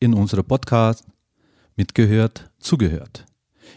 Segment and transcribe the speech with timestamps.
[0.00, 1.04] in unserem Podcast
[1.76, 3.26] Mitgehört, Zugehört.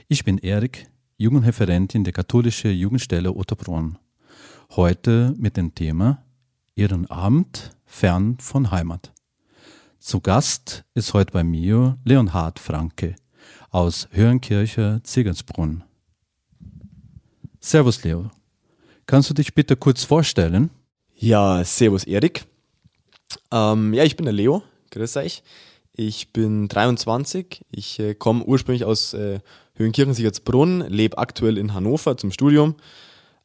[0.07, 3.97] Ich bin Erik, Jugendreferentin der katholischen Jugendstelle Ottobrunn.
[4.75, 6.23] Heute mit dem Thema
[6.75, 9.11] Ehrenamt fern von Heimat.
[9.99, 13.15] Zu Gast ist heute bei mir Leonhard Franke
[13.71, 15.83] aus Höhenkirche Ziegelsbrunn.
[17.59, 18.29] Servus Leo.
[19.07, 20.69] Kannst du dich bitte kurz vorstellen?
[21.15, 22.45] Ja, servus Erik.
[23.51, 24.63] Ähm, ja, ich bin der Leo.
[24.91, 25.43] Grüß euch.
[25.93, 27.65] Ich bin 23.
[27.71, 29.39] Ich äh, komme ursprünglich aus äh,
[29.75, 32.75] Höhenkirchen-Siegertsbrunn, lebe aktuell in Hannover zum Studium.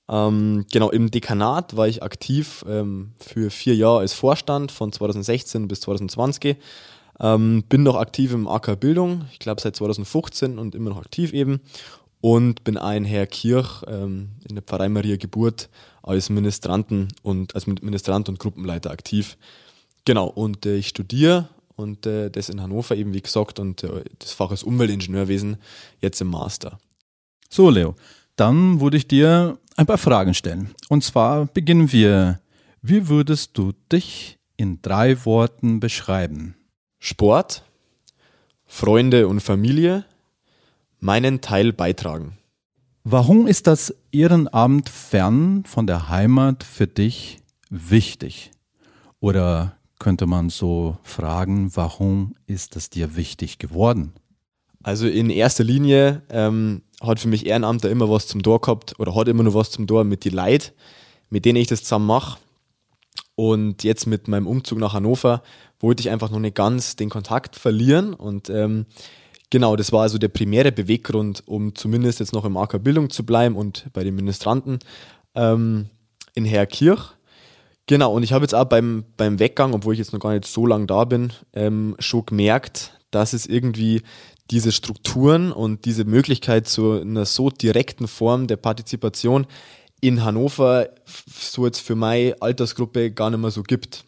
[0.09, 5.67] Ähm, genau, im Dekanat war ich aktiv ähm, für vier Jahre als Vorstand von 2016
[5.67, 6.57] bis 2020.
[7.19, 11.33] Ähm, bin noch aktiv im AK Bildung, ich glaube seit 2015 und immer noch aktiv
[11.33, 11.61] eben.
[12.21, 15.69] Und bin ein Herr Kirch ähm, in der Pfarrei Maria Geburt
[16.03, 19.37] als Ministranten und als Ministrant und Gruppenleiter aktiv.
[20.05, 24.05] Genau, und äh, ich studiere und äh, das in Hannover eben, wie gesagt, und äh,
[24.19, 25.59] das Fach ist Umweltingenieurwesen,
[26.01, 26.79] jetzt im Master.
[27.49, 27.95] So, Leo,
[28.35, 30.75] dann würde ich dir ein paar Fragen stellen.
[30.89, 32.41] Und zwar beginnen wir.
[32.83, 36.55] Wie würdest du dich in drei Worten beschreiben?
[36.99, 37.65] Sport,
[38.65, 40.05] Freunde und Familie,
[41.01, 42.39] meinen Teil beitragen.
[43.03, 48.51] Warum ist das Ehrenamt fern von der Heimat für dich wichtig?
[49.21, 54.13] Oder könnte man so fragen, warum ist es dir wichtig geworden?
[54.83, 58.99] Also in erster Linie ähm, hat für mich Ehrenamt da immer was zum Tor gehabt
[59.01, 60.75] oder hat immer noch was zum Tor mit die Leid,
[61.29, 62.39] mit denen ich das zusammen mache.
[63.35, 65.43] Und jetzt mit meinem Umzug nach Hannover
[65.81, 68.15] wollte ich einfach noch nicht ganz den Kontakt verlieren.
[68.15, 68.87] Und ähm,
[69.51, 73.27] genau, das war also der primäre Beweggrund, um zumindest jetzt noch im AK Bildung zu
[73.27, 74.79] bleiben und bei den Ministranten
[75.35, 75.87] ähm,
[76.35, 77.16] in Herrkirch.
[77.87, 80.47] Genau, und ich habe jetzt auch beim, beim Weggang, obwohl ich jetzt noch gar nicht
[80.47, 84.03] so lange da bin, ähm, schon gemerkt, dass es irgendwie
[84.51, 89.47] diese Strukturen und diese Möglichkeit zu einer so direkten Form der Partizipation
[90.01, 94.05] in Hannover so jetzt für meine Altersgruppe gar nicht mehr so gibt.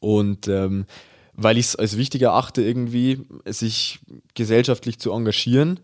[0.00, 0.86] Und ähm,
[1.34, 4.00] weil ich es als wichtig erachte, irgendwie sich
[4.34, 5.80] gesellschaftlich zu engagieren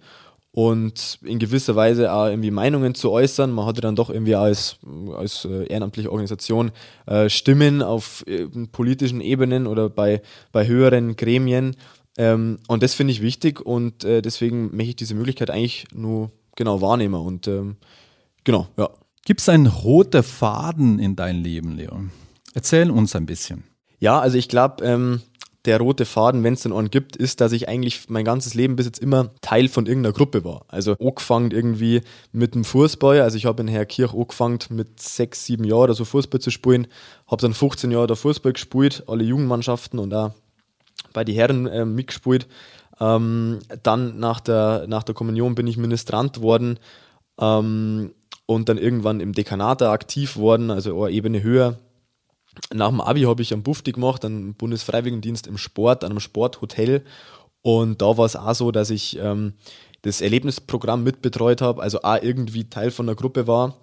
[0.52, 3.50] und in gewisser Weise auch irgendwie Meinungen zu äußern.
[3.50, 4.76] Man hatte dann doch irgendwie als,
[5.16, 6.70] als äh, ehrenamtliche Organisation
[7.06, 10.20] äh, Stimmen auf äh, politischen Ebenen oder bei,
[10.52, 11.74] bei höheren Gremien.
[12.18, 16.30] Ähm, und das finde ich wichtig und äh, deswegen möchte ich diese Möglichkeit eigentlich nur
[16.54, 17.14] genau wahrnehmen.
[17.14, 17.76] Und ähm,
[18.44, 18.90] genau, ja.
[19.24, 22.10] Gibt es einen roten Faden in dein Leben, Leon?
[22.54, 23.62] Erzähl uns ein bisschen.
[24.00, 25.22] Ja, also ich glaube, ähm,
[25.64, 28.74] der rote Faden, wenn es den einen gibt, ist, dass ich eigentlich mein ganzes Leben
[28.74, 30.64] bis jetzt immer Teil von irgendeiner Gruppe war.
[30.68, 32.02] Also angefangen irgendwie
[32.32, 33.20] mit dem Fußball.
[33.20, 36.50] Also ich habe in Herr Kirch angefangen mit sechs, sieben Jahren oder so Fußball zu
[36.50, 36.88] spielen.
[37.28, 40.32] Habe dann 15 Jahre da Fußball gespielt, alle Jugendmannschaften und auch
[41.12, 42.48] bei den Herren äh, mitgespielt.
[43.00, 46.78] Ähm, dann nach der, nach der Kommunion bin ich Ministrant worden
[47.40, 48.12] ähm,
[48.46, 51.78] und dann irgendwann im Dekanat aktiv worden, also eine Ebene höher
[52.72, 57.04] nach dem Abi habe ich einen Bufti gemacht, einen Bundesfreiwilligendienst im Sport, an einem Sporthotel.
[57.62, 59.54] Und da war es auch so, dass ich ähm,
[60.02, 63.76] das Erlebnisprogramm mitbetreut habe, also auch irgendwie Teil von der Gruppe war.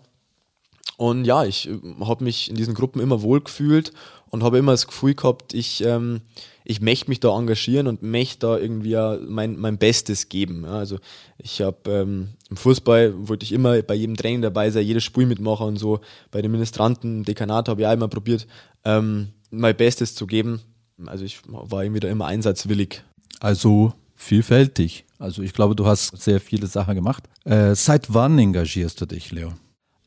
[0.97, 3.93] Und ja, ich äh, habe mich in diesen Gruppen immer wohl gefühlt
[4.29, 6.21] und habe immer das Gefühl gehabt, ich, ähm,
[6.65, 8.97] ich möchte mich da engagieren und möchte da irgendwie
[9.27, 10.65] mein, mein Bestes geben.
[10.65, 10.99] Ja, also
[11.37, 15.27] ich habe ähm, im Fußball wollte ich immer bei jedem Training dabei sein, jedes Spiel
[15.27, 15.99] mitmachen und so.
[16.31, 18.47] Bei den Ministranten, Dekanat habe ich auch immer probiert,
[18.85, 20.61] ähm, mein Bestes zu geben.
[21.05, 23.03] Also ich war irgendwie da immer einsatzwillig.
[23.39, 25.05] Also vielfältig.
[25.19, 27.23] Also ich glaube, du hast sehr viele Sachen gemacht.
[27.45, 29.53] Äh, seit wann engagierst du dich, Leo?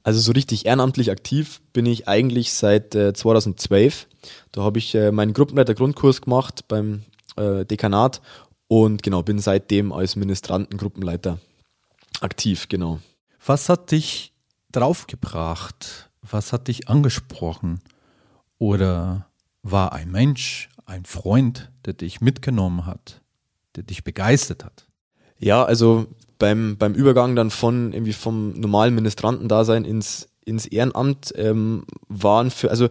[0.03, 4.09] Also so richtig ehrenamtlich aktiv bin ich eigentlich seit äh, 2012.
[4.51, 7.03] Da habe ich äh, meinen Gruppenleiter Grundkurs gemacht beim
[7.37, 8.21] äh, Dekanat
[8.67, 11.39] und genau bin seitdem als Ministrantengruppenleiter
[12.23, 13.01] aktiv, genau.
[13.45, 14.33] Was hat dich
[14.71, 16.11] draufgebracht?
[16.23, 17.81] Was hat dich angesprochen?
[18.59, 19.27] Oder
[19.63, 23.23] war ein Mensch, ein Freund, der dich mitgenommen hat,
[23.77, 24.87] der dich begeistert hat?
[25.39, 26.07] Ja, also
[26.39, 32.71] beim, beim Übergang dann von irgendwie vom normalen Ministrantendasein ins, ins Ehrenamt ähm, waren für,
[32.71, 32.89] also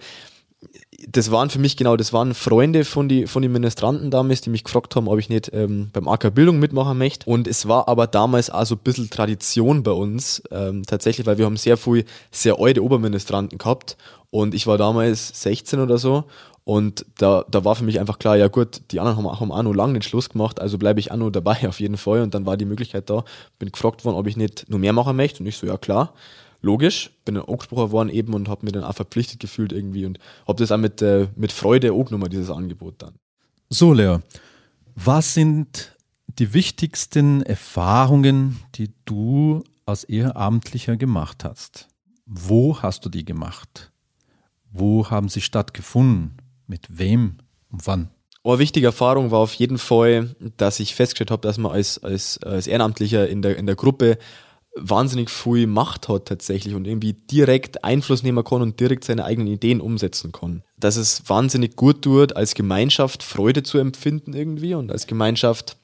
[1.07, 4.49] das waren für mich genau, das waren Freunde von die von den Ministranten damals, die
[4.49, 7.29] mich gefragt haben, ob ich nicht ähm, beim AK Bildung mitmachen möchte.
[7.29, 11.37] Und es war aber damals auch so ein bisschen Tradition bei uns, ähm, tatsächlich, weil
[11.37, 13.97] wir haben sehr viel sehr alte Oberministranten gehabt
[14.29, 16.25] und ich war damals 16 oder so
[16.63, 19.63] und da, da war für mich einfach klar, ja gut, die anderen haben, haben auch
[19.63, 22.21] noch lange den Schluss gemacht, also bleibe ich auch noch dabei auf jeden Fall.
[22.21, 23.23] Und dann war die Möglichkeit da,
[23.57, 25.41] bin gefragt worden, ob ich nicht nur mehr machen möchte.
[25.41, 26.13] Und ich so, ja klar
[26.61, 30.19] logisch, bin dann angesprochen worden eben und habe mir dann auch verpflichtet gefühlt irgendwie und
[30.47, 33.15] habe das auch mit, äh, mit Freude angenommen, dieses Angebot dann.
[33.69, 34.21] So, Leo,
[34.95, 35.95] was sind
[36.39, 41.87] die wichtigsten Erfahrungen, die du als Ehrenamtlicher gemacht hast?
[42.25, 43.91] Wo hast du die gemacht?
[44.71, 46.37] Wo haben sie stattgefunden?
[46.67, 47.37] Mit wem
[47.69, 48.09] und wann?
[48.43, 52.41] Eine wichtige Erfahrung war auf jeden Fall, dass ich festgestellt habe, dass man als, als,
[52.41, 54.17] als Ehrenamtlicher in der, in der Gruppe
[54.75, 59.53] wahnsinnig viel Macht hat tatsächlich und irgendwie direkt Einfluss nehmen kann und direkt seine eigenen
[59.53, 60.63] Ideen umsetzen kann.
[60.77, 65.77] Dass es wahnsinnig gut tut, als Gemeinschaft Freude zu empfinden irgendwie und als Gemeinschaft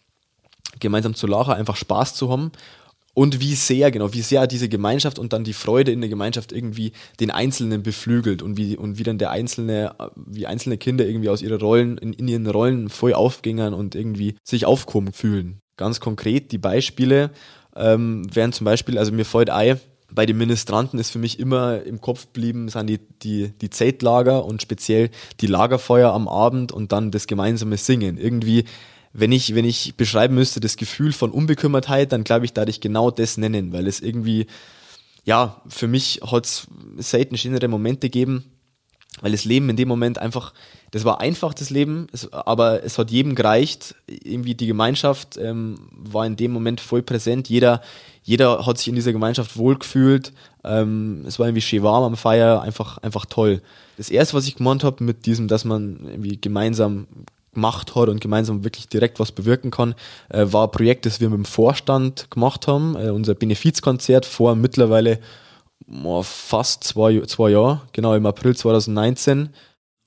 [0.80, 2.52] gemeinsam zu lachen, einfach Spaß zu haben.
[3.14, 6.52] Und wie sehr, genau, wie sehr diese Gemeinschaft und dann die Freude in der Gemeinschaft
[6.52, 11.30] irgendwie den Einzelnen beflügelt und wie, und wie dann der einzelne, wie einzelne Kinder irgendwie
[11.30, 15.62] aus ihren Rollen, in, in ihren Rollen voll aufgängern und irgendwie sich aufgehoben fühlen.
[15.78, 17.32] Ganz konkret die Beispiele,
[17.76, 19.80] ähm, während zum Beispiel, also mir fällt ein,
[20.12, 24.46] bei den Ministranten ist für mich immer im Kopf geblieben, sind die, die, die Zeltlager
[24.46, 25.10] und speziell
[25.42, 28.18] die Lagerfeuer am Abend und dann das gemeinsame Singen.
[28.18, 28.64] Irgendwie,
[29.14, 32.80] wenn ich, wenn ich beschreiben müsste, das Gefühl von Unbekümmertheit, dann glaube ich, da ich
[32.80, 34.48] genau das nennen, weil es irgendwie,
[35.26, 38.46] ja, für mich hat es selten schönere Momente gegeben,
[39.22, 40.54] weil das Leben in dem Moment einfach,
[40.92, 43.96] das war einfach das Leben, es, aber es hat jedem gereicht.
[44.08, 47.50] Irgendwie die Gemeinschaft ähm, war in dem Moment voll präsent.
[47.50, 47.82] Jeder,
[48.24, 50.34] jeder hat sich in dieser Gemeinschaft wohlgefühlt.
[50.64, 53.62] Ähm, es war irgendwie schön warm am Feier, einfach, einfach toll.
[53.98, 57.08] Das erste, was ich gemeint habe mit diesem, dass man irgendwie gemeinsam
[57.54, 59.96] gemacht hat und gemeinsam wirklich direkt was bewirken kann,
[60.30, 62.96] äh, war ein Projekt, das wir mit dem Vorstand gemacht haben.
[62.96, 65.20] Äh, unser Benefizkonzert vor mittlerweile
[66.24, 69.50] fast zwei, zwei Jahre, genau im April 2019,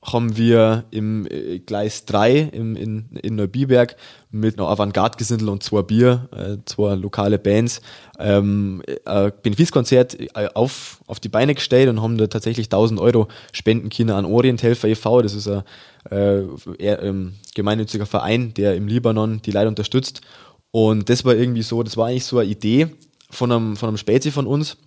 [0.03, 3.97] haben wir im äh, Gleis 3 im, in, in Neubiberg
[4.31, 7.83] mit einer Avantgarde-Gesindel und zwei Bier, äh, zwei lokale Bands,
[8.19, 13.29] ähm, ein Benefizkonzert äh, auf, auf die Beine gestellt und haben da tatsächlich 1000 Euro
[13.53, 15.65] spenden können an Orienthelfer e.V., das ist ein
[16.11, 16.45] äh,
[16.79, 20.23] eher, ähm, gemeinnütziger Verein, der im Libanon die Leute unterstützt.
[20.71, 22.89] Und das war irgendwie so, das war eigentlich so eine Idee
[23.29, 24.79] von einem, von einem Spezi von uns,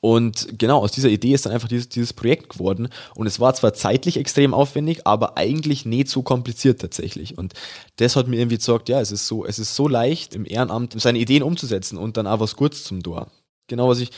[0.00, 2.88] und genau, aus dieser Idee ist dann einfach dieses, dieses Projekt geworden.
[3.14, 7.38] Und es war zwar zeitlich extrem aufwendig, aber eigentlich nicht so kompliziert tatsächlich.
[7.38, 7.54] Und
[7.96, 11.00] das hat mir irgendwie gesagt, ja, es ist so, es ist so leicht im Ehrenamt
[11.00, 13.28] seine Ideen umzusetzen und dann auch was Gutes zum Tor.
[13.66, 14.10] Genau, was ich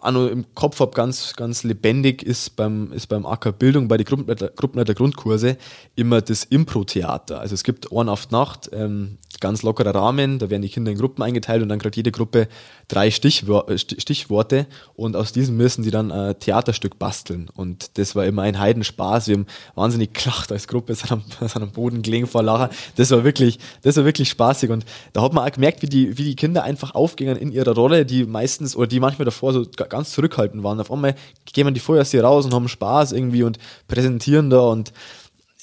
[0.00, 4.06] Anno im Kopf habe, ganz, ganz lebendig ist beim, ist beim AK Bildung, bei den
[4.06, 5.56] Gruppenleiter, Gruppenleiter Grundkurse
[5.96, 7.40] immer das Impro-Theater.
[7.40, 10.96] Also es gibt Ohren auf Nacht, ähm, ganz lockerer Rahmen, da werden die Kinder in
[10.96, 12.48] Gruppen eingeteilt und dann kriegt jede Gruppe
[12.88, 17.50] drei Stichwor äh, Stichworte und aus diesen müssen die dann ein Theaterstück basteln.
[17.54, 19.28] Und das war immer ein Heidenspaß.
[19.28, 22.74] Wir haben wahnsinnig gelacht als Gruppe, sind am, sind am Boden gelegen vor Lachen.
[22.96, 24.70] Das war wirklich, das war wirklich spaßig.
[24.70, 27.74] Und da hat man auch gemerkt, wie die, wie die Kinder einfach aufgingen in ihrer
[27.74, 30.80] Rolle, die meistens oder die manchmal davor so ganz zurückhaltend waren.
[30.80, 31.16] Auf einmal
[31.52, 33.58] gehen die Feuerwehr raus und haben Spaß irgendwie und
[33.88, 34.94] präsentieren da und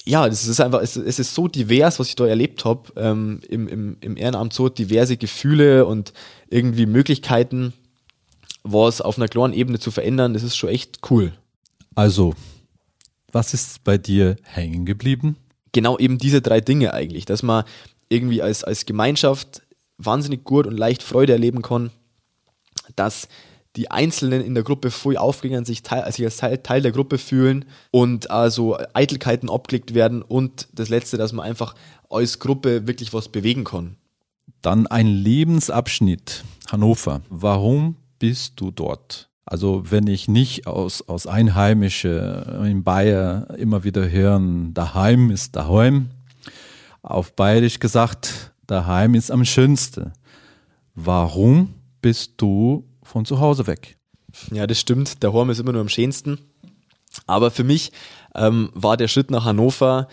[0.06, 3.40] ja, das ist einfach, es, es ist so divers, was ich da erlebt habe, ähm,
[3.48, 6.14] im, im, im Ehrenamt so diverse Gefühle und
[6.50, 7.74] irgendwie Möglichkeiten,
[8.64, 11.34] was auf einer klaren Ebene zu verändern, das ist schon echt cool.
[11.96, 12.34] Also,
[13.32, 15.38] was ist bei dir hängen geblieben?
[15.72, 17.64] Genau eben diese drei Dinge eigentlich, dass man
[18.10, 19.62] irgendwie als, als Gemeinschaft
[19.98, 21.92] wahnsinnig gut und leicht Freude erleben kann,
[22.96, 23.28] dass
[23.76, 27.18] die Einzelnen in der Gruppe voll aufgehen, sich, teil, sich als Teil, Teil der Gruppe
[27.18, 31.76] fühlen und also Eitelkeiten abgelegt werden und das Letzte, dass man einfach
[32.10, 33.96] als Gruppe wirklich was bewegen kann.
[34.62, 37.22] Dann ein Lebensabschnitt, Hannover.
[37.30, 39.30] Warum bist du dort?
[39.46, 46.10] Also wenn ich nicht aus, aus Einheimische in Bayern immer wieder hören, daheim ist daheim,
[47.02, 50.14] auf Bayerisch gesagt, daheim ist am schönsten.
[50.94, 53.98] Warum bist du von zu Hause weg.
[54.52, 55.22] Ja, das stimmt.
[55.22, 56.40] Der Horm ist immer nur am schönsten.
[57.28, 57.92] Aber für mich
[58.36, 60.08] ähm, war der Schritt nach Hannover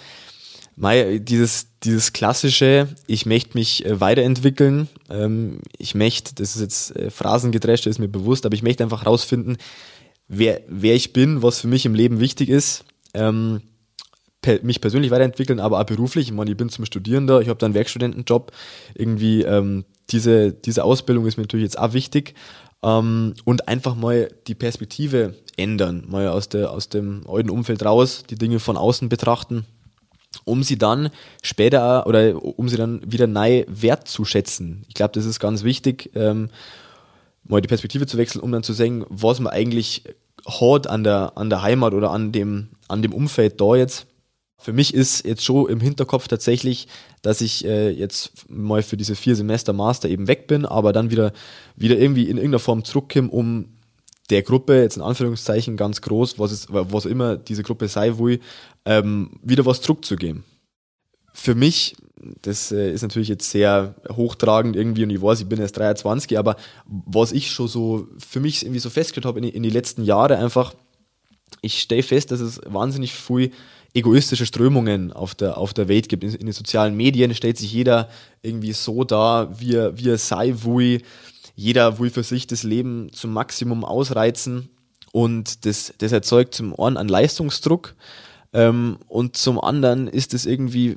[0.75, 4.89] mei, dieses, dieses klassische, ich möchte mich äh, weiterentwickeln.
[5.11, 9.07] Ähm, ich möchte, das ist jetzt äh, Phrasengedrescht, ist mir bewusst, aber ich möchte einfach
[9.07, 9.59] rausfinden,
[10.29, 12.85] wer, wer ich bin, was für mich im Leben wichtig ist.
[13.15, 13.61] Ähm,
[14.43, 16.29] per, mich persönlich weiterentwickeln, aber auch beruflich.
[16.29, 18.53] Ich meine, ich bin zum Studierender, ich habe da einen Werkstudentenjob.
[18.95, 22.35] Irgendwie ähm, diese, diese Ausbildung ist mir natürlich jetzt auch wichtig,
[22.83, 28.25] ähm, und einfach mal die Perspektive ändern, mal aus, der, aus dem alten Umfeld raus,
[28.29, 29.67] die Dinge von außen betrachten,
[30.45, 31.11] um sie dann
[31.43, 34.85] später oder um sie dann wieder neu wertzuschätzen.
[34.89, 36.51] Ich glaube, das ist ganz wichtig, ähm,
[37.45, 40.05] mal die Perspektive zu wechseln, um dann zu sehen, was man eigentlich
[40.47, 44.07] hat an der, an der Heimat oder an dem, an dem Umfeld da jetzt.
[44.61, 46.89] Für mich ist jetzt schon im Hinterkopf tatsächlich,
[47.23, 51.13] dass ich äh, jetzt mal für diese vier Semester Master eben weg bin, aber dann
[51.13, 51.33] wieder,
[51.77, 53.67] wieder irgendwie in irgendeiner Form zurückkomme, um
[54.31, 58.41] der Gruppe, jetzt in Anführungszeichen ganz groß, was, es, was immer diese Gruppe sei will,
[58.85, 60.43] ähm, wieder was zurückzugeben.
[61.33, 61.97] Für mich,
[62.43, 66.37] das äh, ist natürlich jetzt sehr hochtragend irgendwie und ich weiß, ich bin erst 23,
[66.37, 70.03] aber was ich schon so für mich irgendwie so festgestellt habe in, in die letzten
[70.03, 70.75] Jahre einfach,
[71.63, 73.53] ich stelle fest, dass es wahnsinnig viel
[73.99, 76.25] egoistische Strömungen auf der, auf der Welt gibt.
[76.25, 78.09] In, in den sozialen Medien stellt sich jeder
[78.43, 81.03] irgendwie so dar, wie er, wie er sei will
[81.59, 84.69] jeder will für sich das Leben zum Maximum ausreizen
[85.11, 87.97] und das, das erzeugt zum einen einen Leistungsdruck
[88.53, 90.91] ähm, und zum anderen ist es irgendwie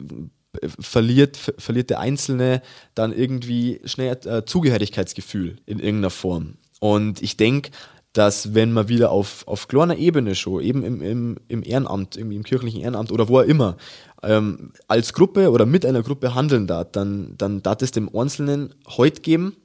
[0.62, 2.62] äh, verliert, verliert der Einzelne
[2.94, 6.58] dann irgendwie schnell äh, Zugehörigkeitsgefühl in irgendeiner Form.
[6.80, 7.72] Und ich denke,
[8.14, 12.36] dass wenn man wieder auf, auf kleiner Ebene schon, eben im, im, im Ehrenamt, irgendwie
[12.36, 13.78] im kirchlichen Ehrenamt oder wo auch immer,
[14.24, 18.76] ähm, als Gruppe oder mit einer Gruppe handeln darf, dann, dann darf es dem Einzelnen
[18.98, 19.56] heute geben,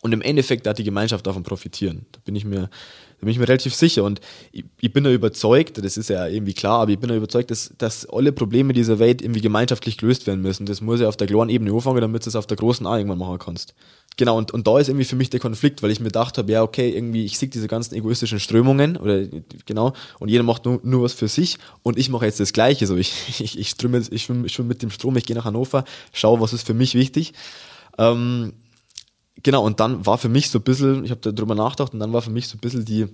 [0.00, 2.06] und im Endeffekt hat die Gemeinschaft davon profitieren.
[2.12, 2.70] Da bin ich mir,
[3.20, 4.04] da bin ich mir relativ sicher.
[4.04, 4.20] Und
[4.52, 7.50] ich, ich bin da überzeugt, das ist ja irgendwie klar, aber ich bin da überzeugt,
[7.50, 10.66] dass, dass alle Probleme dieser Welt irgendwie gemeinschaftlich gelöst werden müssen.
[10.66, 12.96] Das muss ja auf der kleinen Ebene anfangen, damit du es auf der großen auch
[12.96, 13.74] irgendwann machen kannst.
[14.16, 16.50] Genau, und, und da ist irgendwie für mich der Konflikt, weil ich mir gedacht habe,
[16.50, 19.24] ja, okay, irgendwie, ich sehe diese ganzen egoistischen Strömungen, oder
[19.64, 22.86] genau, und jeder macht nur, nur was für sich und ich mache jetzt das Gleiche.
[22.88, 25.84] So, ich, ich, ich ströme, ich schwimme schwimm mit dem Strom, ich gehe nach Hannover,
[26.12, 27.32] schaue, was ist für mich wichtig.
[27.96, 28.54] Ähm,
[29.42, 32.12] genau, und dann war für mich so ein bisschen, ich habe darüber nachgedacht und dann
[32.12, 33.06] war für mich so ein bisschen die,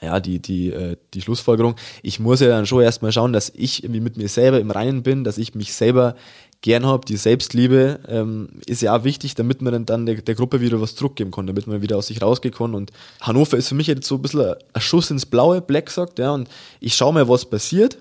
[0.00, 3.84] ja, die, die, äh, die Schlussfolgerung, ich muss ja dann schon erstmal schauen, dass ich
[3.84, 6.14] irgendwie mit mir selber im Reinen bin, dass ich mich selber
[6.60, 7.04] gern habe.
[7.06, 10.94] Die Selbstliebe ähm, ist ja auch wichtig, damit man dann, der, der, Gruppe wieder was
[10.94, 12.74] zurückgeben kann, damit man wieder aus sich rausgehen kann.
[12.74, 12.90] Und
[13.20, 16.32] Hannover ist für mich jetzt so ein bisschen ein Schuss ins Blaue, Black sagt, ja,
[16.32, 16.48] und
[16.80, 17.98] ich schaue mal, was passiert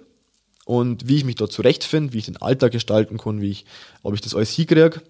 [0.66, 3.66] und wie ich mich dort zurechtfinde, wie ich den Alltag gestalten kann, wie ich,
[4.02, 5.02] ob ich das alles hinkriege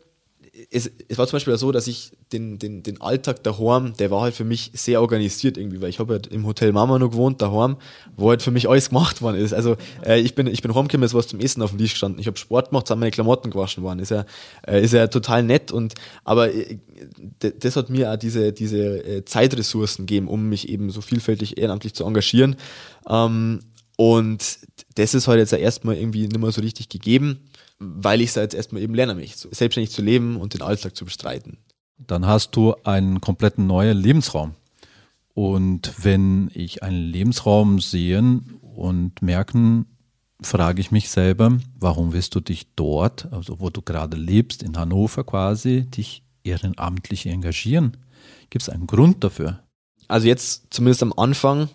[0.71, 4.21] es, es war zum Beispiel so, dass ich den, den, den Alltag daheim, der war
[4.21, 7.41] halt für mich sehr organisiert irgendwie, weil ich habe halt im Hotel Mama noch gewohnt,
[7.41, 7.77] daheim,
[8.15, 9.53] wo halt für mich alles gemacht worden ist.
[9.53, 12.19] Also äh, ich bin ich bin heimgekommen, es war zum Essen auf dem Tisch gestanden.
[12.19, 13.99] Ich habe Sport gemacht, sind meine Klamotten gewaschen worden.
[13.99, 14.25] Ist ja,
[14.67, 15.93] äh, ist ja total nett und
[16.23, 16.77] aber äh,
[17.39, 21.93] das hat mir auch diese, diese äh, Zeitressourcen gegeben, um mich eben so vielfältig ehrenamtlich
[21.93, 22.55] zu engagieren.
[23.09, 23.59] Ähm,
[23.95, 24.59] und
[24.95, 27.39] das ist halt jetzt erstmal irgendwie nicht mehr so richtig gegeben
[27.83, 30.95] weil ich es jetzt erstmal eben lerne, mich so selbstständig zu leben und den Alltag
[30.95, 31.57] zu bestreiten.
[31.97, 34.55] Dann hast du einen kompletten neuen Lebensraum.
[35.33, 39.85] Und wenn ich einen Lebensraum sehe und merken,
[40.41, 44.77] frage ich mich selber, warum wirst du dich dort, also wo du gerade lebst, in
[44.77, 47.97] Hannover quasi, dich ehrenamtlich engagieren?
[48.49, 49.63] Gibt es einen Grund dafür?
[50.07, 51.69] Also jetzt zumindest am Anfang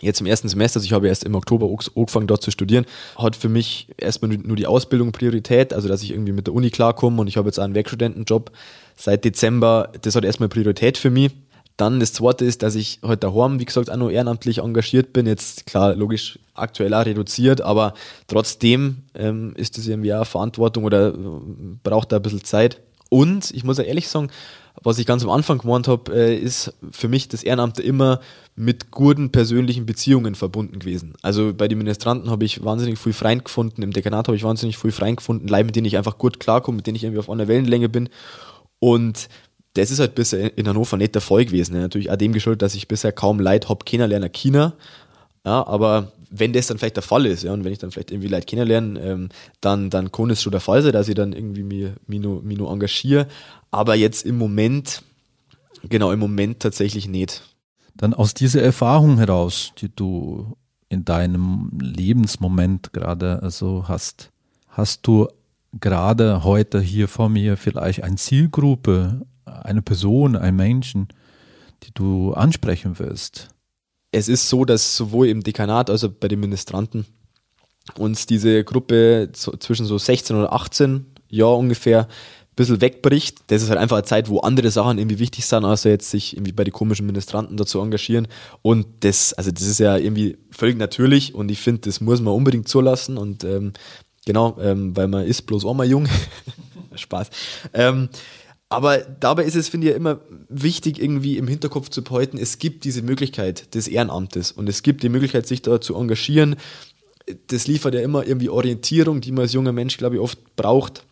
[0.00, 3.36] jetzt im ersten Semester, also ich habe erst im Oktober angefangen dort zu studieren, hat
[3.36, 7.20] für mich erstmal nur die Ausbildung Priorität, also dass ich irgendwie mit der Uni klarkomme
[7.20, 8.52] und ich habe jetzt einen Werkstudentenjob
[8.96, 11.32] seit Dezember, das hat erstmal Priorität für mich.
[11.76, 15.26] Dann das zweite ist, dass ich heute daheim, wie gesagt, auch noch ehrenamtlich engagiert bin.
[15.26, 17.94] Jetzt klar, logisch aktuell auch reduziert, aber
[18.26, 21.18] trotzdem ähm, ist das irgendwie auch Verantwortung oder äh,
[21.84, 22.80] braucht da ein bisschen Zeit.
[23.10, 24.28] Und ich muss ja ehrlich sagen,
[24.82, 28.20] was ich ganz am Anfang gemeint habe, äh, ist für mich das Ehrenamt immer
[28.56, 31.14] mit guten persönlichen Beziehungen verbunden gewesen.
[31.22, 34.78] Also bei den Ministranten habe ich wahnsinnig viel Freund gefunden, im Dekanat habe ich wahnsinnig
[34.78, 37.30] viel Freund gefunden, Leute, mit denen ich einfach gut klarkomme, mit denen ich irgendwie auf
[37.30, 38.08] einer Wellenlänge bin.
[38.80, 39.28] Und
[39.74, 41.80] das ist halt bisher in Hannover nicht der Fall gewesen.
[41.80, 44.74] Natürlich auch dem geschuldet, dass ich bisher kaum Leute habe kennenlernen China.
[45.44, 48.10] Ja, aber wenn das dann vielleicht der Fall ist, ja, und wenn ich dann vielleicht
[48.10, 49.28] irgendwie Leute kennenlerne, ähm,
[49.60, 52.42] dann, dann kann es schon der Fall sein, dass ich dann irgendwie mich, mich, noch,
[52.42, 53.26] mich noch engagiere.
[53.70, 55.02] Aber jetzt im Moment,
[55.88, 57.42] genau, im Moment tatsächlich nicht.
[57.94, 60.56] Dann aus dieser Erfahrung heraus, die du
[60.88, 64.30] in deinem Lebensmoment gerade also hast,
[64.68, 65.28] hast du
[65.80, 71.08] gerade heute hier vor mir vielleicht eine Zielgruppe, eine Person, ein Menschen,
[71.82, 73.48] die du ansprechen wirst?
[74.10, 77.06] Es ist so, dass sowohl im Dekanat als auch bei den Ministranten
[77.96, 82.08] uns diese Gruppe zwischen so 16 oder 18 Jahren ungefähr
[82.58, 83.38] bisschen wegbricht.
[83.46, 86.34] Das ist halt einfach eine Zeit, wo andere Sachen irgendwie wichtig sind, außer jetzt sich
[86.34, 88.26] irgendwie bei den komischen Ministranten dazu engagieren.
[88.62, 92.34] Und das, also das ist ja irgendwie völlig natürlich und ich finde, das muss man
[92.34, 93.72] unbedingt zulassen und ähm,
[94.26, 96.08] genau, ähm, weil man ist bloß auch mal jung.
[96.94, 97.30] Spaß.
[97.74, 98.08] Ähm,
[98.70, 102.84] Aber dabei ist es, finde ich, immer wichtig, irgendwie im Hinterkopf zu behalten, es gibt
[102.84, 106.56] diese Möglichkeit des Ehrenamtes und es gibt die Möglichkeit, sich da zu engagieren.
[107.46, 111.04] Das liefert ja immer irgendwie Orientierung, die man als junger Mensch, glaube ich, oft braucht.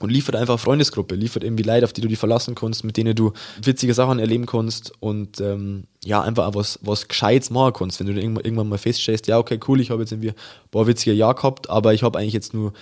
[0.00, 3.14] Und liefert einfach Freundesgruppe, liefert irgendwie Leute, auf die du dich verlassen kannst, mit denen
[3.14, 8.00] du witzige Sachen erleben kannst und ähm, ja, einfach auch was, was Gescheites machen kannst.
[8.00, 10.86] Wenn du irgendwann, irgendwann mal feststellst, ja, okay, cool, ich habe jetzt irgendwie ein paar
[10.86, 12.72] witzige Jahre gehabt, aber ich habe eigentlich jetzt nur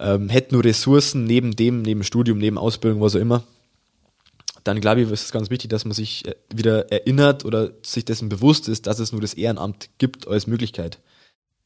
[0.00, 3.44] ähm, hätte nur Ressourcen neben dem, neben Studium, neben Ausbildung, was auch immer,
[4.64, 8.04] dann glaube ich, ist es ganz wichtig, dass man sich äh, wieder erinnert oder sich
[8.04, 11.00] dessen bewusst ist, dass es nur das Ehrenamt gibt als Möglichkeit.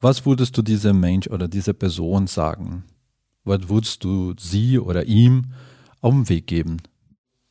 [0.00, 2.84] Was würdest du diesem Mensch oder dieser Person sagen?
[3.44, 5.52] Was würdest du sie oder ihm
[6.00, 6.78] auf den Weg geben?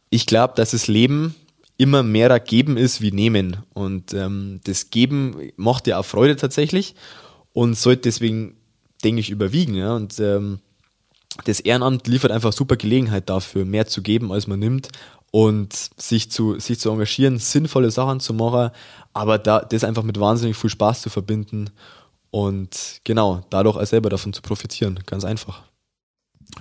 [0.10, 1.36] Ich glaube, dass das Leben
[1.78, 3.58] immer mehrer geben ist wie nehmen.
[3.74, 6.96] Und ähm, das Geben macht ja auch Freude tatsächlich
[7.52, 8.56] und sollte deswegen,
[9.04, 9.74] denke ich, überwiegen.
[9.74, 9.96] Ja?
[9.96, 10.60] Und ähm,
[11.46, 14.90] das Ehrenamt liefert einfach super Gelegenheit dafür, mehr zu geben, als man nimmt
[15.32, 18.72] und sich zu, sich zu engagieren, sinnvolle Sachen zu machen,
[19.14, 21.72] aber da, das einfach mit wahnsinnig viel Spaß zu verbinden
[22.30, 25.00] und genau, dadurch auch selber davon zu profitieren.
[25.06, 25.64] Ganz einfach.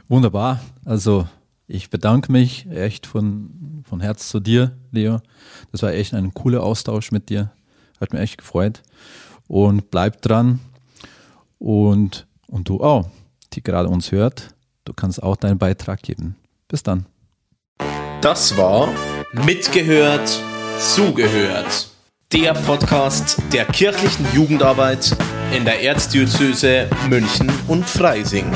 [0.09, 0.61] Wunderbar.
[0.85, 1.26] Also
[1.67, 5.21] ich bedanke mich echt von, von Herz zu dir, Leo.
[5.71, 7.52] Das war echt ein cooler Austausch mit dir.
[8.00, 8.83] Hat mich echt gefreut.
[9.49, 10.61] Und bleib dran.
[11.59, 13.09] Und, und du auch,
[13.55, 14.55] die gerade uns hört.
[14.85, 16.37] Du kannst auch deinen Beitrag geben.
[16.69, 17.07] Bis dann.
[18.21, 18.89] Das war
[19.33, 20.41] Mitgehört,
[20.79, 21.89] Zugehört.
[22.33, 25.17] Der Podcast der kirchlichen Jugendarbeit
[25.55, 28.51] in der Erzdiözese München und Freising.